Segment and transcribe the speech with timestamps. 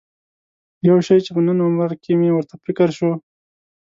[0.89, 3.11] یو شی چې په نن عمره کې مې ورته فکر شو.